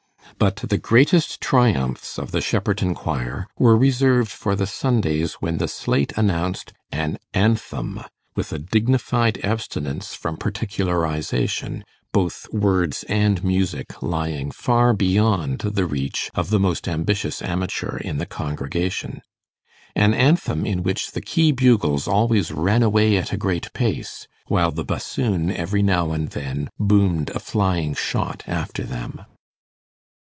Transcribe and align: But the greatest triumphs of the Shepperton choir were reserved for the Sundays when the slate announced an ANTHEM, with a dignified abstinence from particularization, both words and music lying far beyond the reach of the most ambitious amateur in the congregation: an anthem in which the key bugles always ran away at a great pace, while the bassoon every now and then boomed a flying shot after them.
But 0.39 0.55
the 0.55 0.79
greatest 0.79 1.39
triumphs 1.39 2.17
of 2.17 2.31
the 2.31 2.41
Shepperton 2.41 2.95
choir 2.95 3.45
were 3.59 3.77
reserved 3.77 4.31
for 4.31 4.55
the 4.55 4.65
Sundays 4.65 5.33
when 5.35 5.59
the 5.59 5.67
slate 5.67 6.13
announced 6.17 6.73
an 6.91 7.19
ANTHEM, 7.35 8.01
with 8.35 8.51
a 8.51 8.57
dignified 8.57 9.39
abstinence 9.43 10.15
from 10.15 10.37
particularization, 10.37 11.83
both 12.11 12.47
words 12.51 13.03
and 13.07 13.43
music 13.43 14.01
lying 14.01 14.49
far 14.49 14.93
beyond 14.93 15.59
the 15.59 15.85
reach 15.85 16.31
of 16.33 16.49
the 16.49 16.59
most 16.59 16.87
ambitious 16.87 17.43
amateur 17.43 17.99
in 17.99 18.17
the 18.17 18.25
congregation: 18.25 19.21
an 19.95 20.15
anthem 20.15 20.65
in 20.65 20.81
which 20.81 21.11
the 21.11 21.21
key 21.21 21.51
bugles 21.51 22.07
always 22.07 22.51
ran 22.51 22.81
away 22.81 23.15
at 23.15 23.31
a 23.31 23.37
great 23.37 23.71
pace, 23.73 24.25
while 24.47 24.71
the 24.71 24.85
bassoon 24.85 25.51
every 25.51 25.83
now 25.83 26.11
and 26.11 26.29
then 26.29 26.67
boomed 26.79 27.29
a 27.31 27.39
flying 27.39 27.93
shot 27.93 28.41
after 28.47 28.81
them. 28.83 29.23